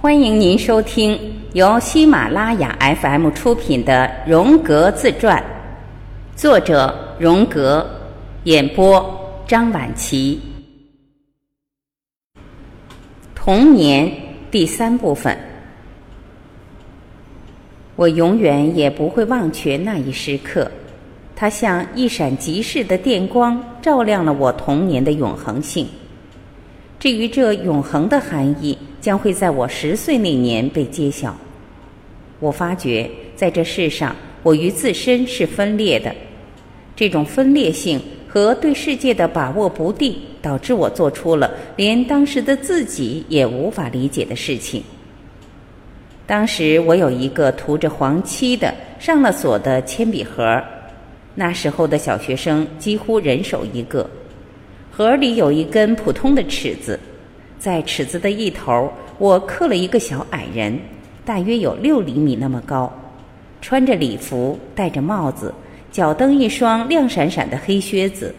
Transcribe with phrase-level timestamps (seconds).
[0.00, 1.18] 欢迎您收听
[1.54, 5.42] 由喜马拉雅 FM 出品的《荣格自传》，
[6.40, 7.84] 作者荣格，
[8.44, 10.40] 演播张晚琪。
[13.34, 14.08] 童年
[14.52, 15.36] 第三部分，
[17.96, 20.70] 我永远也不会忘却那一时刻，
[21.34, 25.88] 它像一闪即逝的电光，照亮了我童年的永恒性。
[27.00, 28.78] 至于这永恒的含义，
[29.08, 31.34] 将会在我十岁那年被揭晓。
[32.40, 36.14] 我发觉，在这世上，我与自身是分裂的。
[36.94, 44.82] 这种分裂性和对世界的把握不定，导致我做出了连当时的自己也无法理解的事情。
[46.26, 50.62] 当时我有一个涂着黄漆的、上了锁的铅笔盒，
[51.34, 54.06] 那时候的小学生几乎人手一个。
[54.92, 57.00] 盒里有一根普通的尺子，
[57.58, 60.78] 在尺子的一头，我刻了一个小矮人，
[61.24, 62.92] 大约有六厘米那么高，
[63.60, 65.52] 穿着礼服，戴着帽子，
[65.90, 68.34] 脚蹬一双亮闪闪的黑靴子。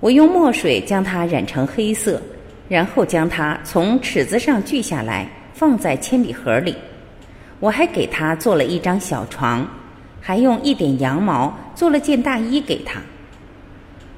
[0.00, 2.20] 我用墨水将它染成黑色，
[2.68, 6.74] 然后将它从尺子上锯下来，放在铅笔盒里。
[7.60, 9.66] 我还给他做了一张小床，
[10.20, 13.00] 还用一点羊毛做了件大衣给他。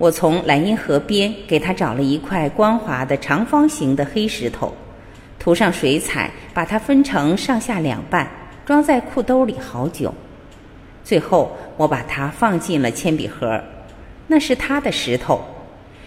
[0.00, 4.74] 我从莱茵河边给他找了一块光滑的长方形的黑石头，
[5.38, 8.26] 涂上水彩，把它分成上下两半，
[8.64, 10.10] 装在裤兜里好久。
[11.04, 13.62] 最后，我把它放进了铅笔盒，
[14.26, 15.38] 那是他的石头。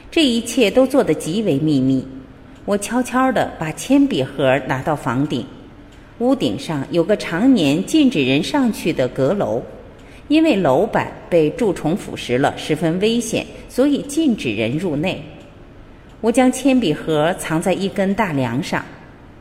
[0.10, 2.04] 这一切都做得极为秘密。
[2.66, 5.46] 我悄悄地把铅笔盒拿到房顶，
[6.18, 9.62] 屋顶上有个常年禁止人上去的阁楼。
[10.28, 15.22] 因为楼板被蛀虫腐蚀了，十分危险，所以禁止人入内。
[16.22, 18.84] 我将铅笔盒藏在一根大梁上，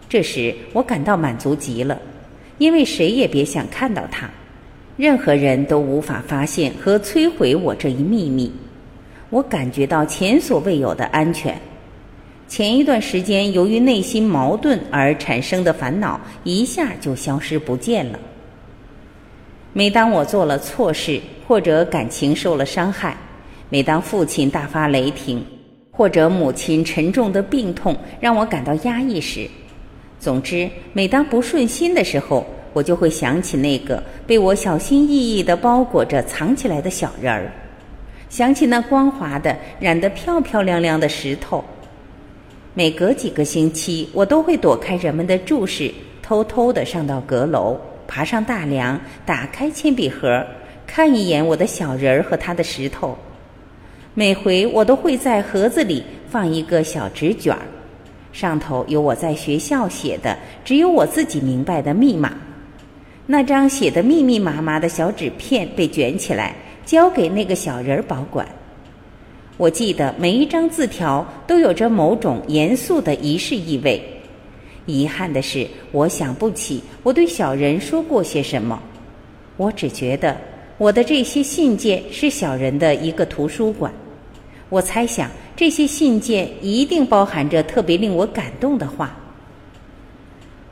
[0.09, 2.01] 这时我感到满足极了，
[2.59, 4.29] 因为谁也别想看到它，
[4.97, 8.53] 任何人都无法发现和摧毁我这一秘密。
[9.31, 11.57] 我感觉到前所未有的安全。
[12.49, 18.19] 前一段时间由于内心矛盾而产生的烦恼，一下就消失不见了。
[19.75, 21.19] 每当我做了错事，
[21.49, 23.17] 或者感情受了伤害，
[23.71, 25.43] 每当父亲大发雷霆，
[25.91, 29.49] 或者母亲沉重的病痛让我感到压抑时，
[30.21, 32.45] 总之，每当不顺心的时候，
[32.75, 37.51] 我就会想起那个被我小心翼翼地包裹着藏起来的小人儿，
[38.29, 41.65] 想起那光滑的、染得漂漂亮亮的石头。
[42.75, 45.91] 每隔几个星期，我都会躲开人们的注视，
[46.23, 47.79] 偷偷地上到阁楼。
[48.15, 50.45] 爬上大梁，打开铅笔盒，
[50.87, 53.17] 看一眼我的小人儿和他的石头。
[54.13, 57.63] 每回我都会在盒子里放一个小纸卷儿，
[58.31, 62.35] 上头有我在学校写的只有我自己明白的密码。
[63.25, 68.47] 那张写的密密麻麻的小纸片被卷起来，交给那个小人儿保管。
[69.57, 74.03] 我记得每一张字条都有着某种严肃的仪式意味。
[74.87, 78.81] 遗憾的是，我想不起我对小人说过些什么。
[79.57, 80.37] 我只觉得
[80.79, 83.93] 我的这些信件是小人的一个图书馆。
[84.69, 89.15] 我猜想这些信件一定包含着特别令我感动的话。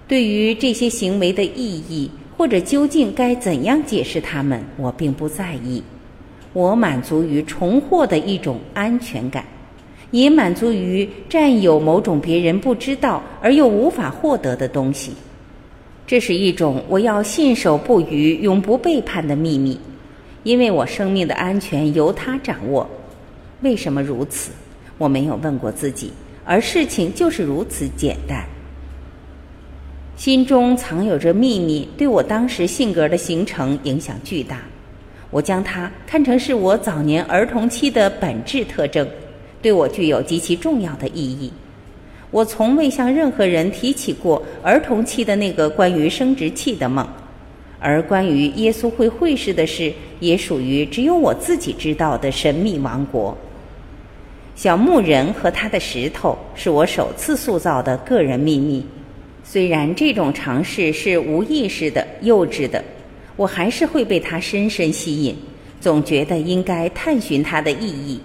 [0.08, 5.82] 对于这些行为的意义，或者究竟该怎样解释它们，我并不在意。
[6.52, 9.44] 我满足于重获的一种安全感。
[10.10, 15.12] 也满足于占有某种别人不知道而又无法获得的东西，
[16.06, 19.78] 这是一种我要信守不渝、永不背叛的秘密，
[20.42, 22.88] 因为我生命的安全由他掌握。
[23.60, 24.50] 为什么如此？
[24.98, 26.12] 我没有问过自己，
[26.44, 28.44] 而事情就是如此简单。
[30.16, 34.58] 心中藏有着秘密，对我当时性格的形成影响巨大。
[35.30, 39.08] 我将它看成是我早年儿童期的本质特征。
[39.62, 41.52] 对我具有极其重要的意义。
[42.30, 47.06] 我从未向任何人提起过儿童期的那个关于生殖器的梦，
[47.80, 53.36] 而关于耶稣会会士的事，也属于只有我自己知道的神秘王国。
[54.54, 58.84] 小牧人和他的石头是我首次塑造的个人秘密。
[59.42, 62.84] 虽然这种尝试是无意识的、幼稚的，
[63.34, 65.34] 我还是会被它深深吸引，
[65.80, 68.20] 总觉得应该探寻它的意义。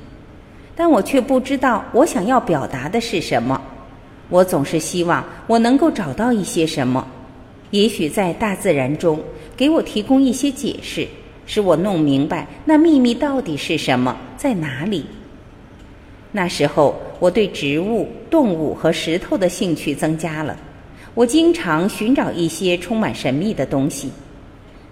[0.76, 3.60] 但我却不知道我想要表达的是什么。
[4.30, 7.06] 我总是希望我能够找到一些什么，
[7.72, 9.20] 也许在大自然中
[9.56, 11.08] 给我提供一些解释，
[11.46, 15.06] 使我弄明白那秘密到底是什么，在哪里。
[16.32, 20.58] 那时候，我对植物、动物和石头的兴趣增加了。
[21.14, 24.10] 我经常寻找一些充满神秘的东西，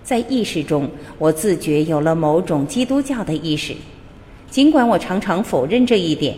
[0.04, 3.76] 在意识中，我自觉有了某种基督教的意识，
[4.54, 6.36] 尽管我常常否认这一点。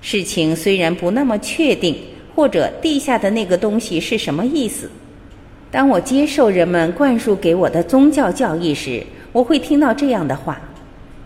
[0.00, 1.92] 事情虽然不那么确定，
[2.36, 4.88] 或者地下的那个东西是什么意思，
[5.68, 10.60] 当我接受人们灌输给我的宗教教义时，我会听到这样的话：“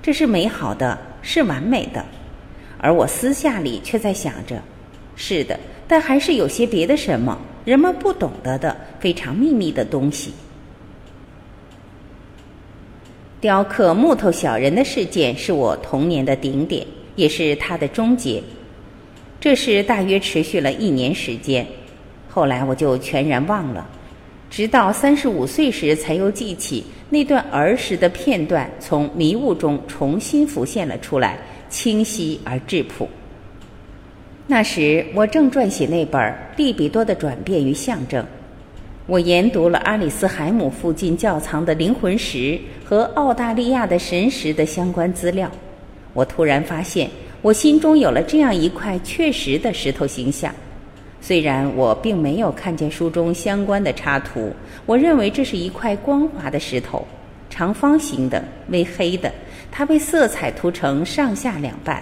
[0.00, 2.02] 这是美好的，是完美的。”
[2.81, 4.58] 而我私下里却在想着
[5.17, 10.32] ：“是的，但还是有些别的什么人们不懂得的非常秘密的东西。”
[13.41, 18.43] 雕刻木头小人的事件是我童年的顶点，也是它的终结。
[19.41, 21.67] 这事大约持续了一年时间，
[22.29, 23.89] 后来我就全然忘了，
[24.51, 31.39] 直到三十五岁时才又记起那段儿时的片段，从迷雾中重新浮现了出来，
[31.71, 33.09] 清晰而质朴。
[34.47, 36.21] 那时我正撰写那本
[36.59, 38.23] 《利比多的转变与象征》，
[39.11, 45.51] 我研读了阿里斯海姆附近窖藏的灵魂石和澳大利亚的神石的相关资料，
[46.12, 47.11] 我突然发现。
[47.43, 50.55] 我心中有了这样一块确实的石头形象，
[51.21, 54.53] 虽然我并没有看见书中相关的插图，
[54.87, 57.05] 我认为这是一块光滑的石头，
[57.49, 59.33] 长方形的，微黑的，
[59.73, 62.01] 它被色彩涂成上下两半。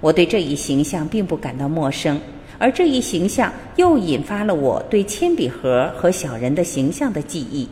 [0.00, 2.20] 我对这一形象并不感到陌生，
[2.58, 7.68] 而这一形象又引发了我对铅笔盒和小人的形象的记忆。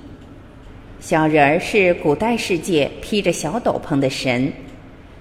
[1.01, 4.53] 小人儿是古代世界披着小斗篷的神。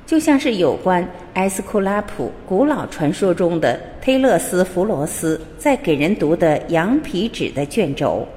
[0.06, 8.28] 就像是有关埃斯库拉普古老传说中的忒勒斯弗罗斯在给人读的羊皮纸的卷轴。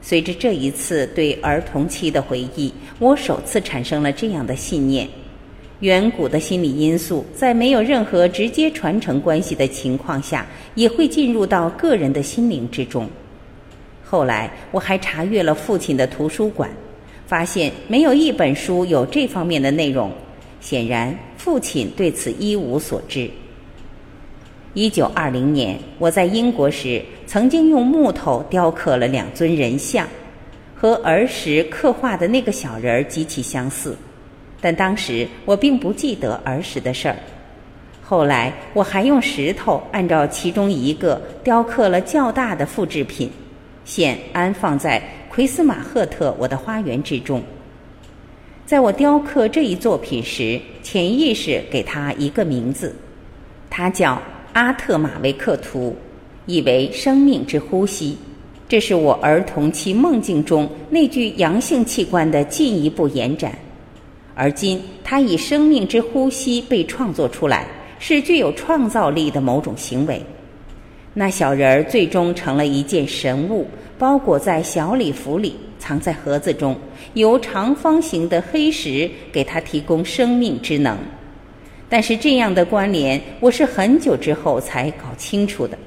[0.00, 5.06] 随着这一次对儿童期的回忆，我首次产生了这样的信念：
[5.80, 13.06] 远古的心理因素在没有任何直接传承关系的情况下，也会进入到个人的心灵之中。
[14.02, 16.70] 后来，我还查阅了父亲的图书馆，
[17.26, 20.10] 发现没有一本书有这方面的内容。
[20.60, 23.28] 显然，父亲对此一无所知。
[24.72, 30.08] 一九二零年，我在英国时，曾经用木头雕刻了两尊人像，
[30.74, 33.96] 和儿时刻画的那个小人儿极其相似，
[34.60, 37.16] 但当时我并不记得儿时的事儿。
[38.02, 43.30] 后来，我还用石头按照其中一个雕刻了较大的复制品，
[43.84, 47.42] 现安放在奎斯马赫特我的花园之中。
[48.64, 52.94] 在我雕刻这一作品时，潜意识给他一个名字，
[53.68, 54.20] 它叫
[54.52, 55.96] 阿特马维克图，
[56.46, 58.16] 意为生命之呼吸。
[58.68, 63.56] 这是我儿童期梦境中那具阳性器官的进一步延展，
[64.36, 67.66] 而今它以生命之呼吸被创作出来，
[67.98, 70.22] 是具有创造力的某种行为。
[71.14, 73.66] 那小人儿最终成了一件神物，
[73.98, 75.56] 包裹在小礼服里。
[75.78, 76.76] 藏在盒子中，
[77.14, 80.98] 由长方形的黑石给他提供生命之能。
[81.88, 85.78] 但是这样的关联，我是很久之后才搞清楚的。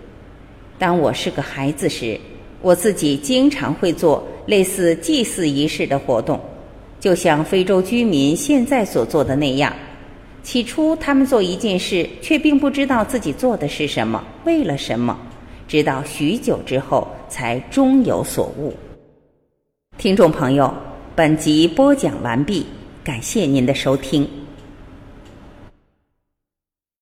[0.78, 2.18] 当我是个孩子时，
[2.62, 6.40] 我自己经常会做类似祭祀仪式的活动，
[7.00, 9.74] 就像非洲居民现在所做的那样。
[10.42, 15.18] 起初，他们做一件事，却并不知道自己做的是什么，为了什么，
[15.68, 18.74] 直到许久之后，才终有所悟。
[19.98, 20.74] 听众朋友，
[21.14, 22.66] 本集播讲完毕，
[23.04, 24.39] 感谢您的收听。